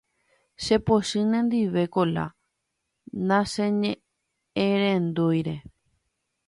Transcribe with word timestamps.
chepochy 0.63 1.21
nendive 1.31 1.81
Kola 1.93 2.25
nacheñe'ẽrendúire 3.27 5.55